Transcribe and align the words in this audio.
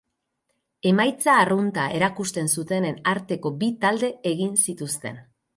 Emaitza 0.91 1.35
arrunta 1.41 1.83
erakusten 1.99 2.51
zutenen 2.57 2.99
arteko 3.15 3.55
bi 3.63 3.73
talde 3.85 4.11
egin 4.35 4.61
zituzten. 4.69 5.25